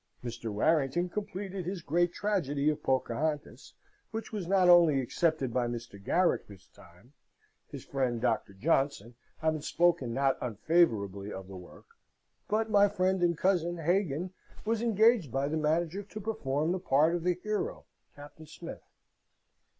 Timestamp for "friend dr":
7.85-8.53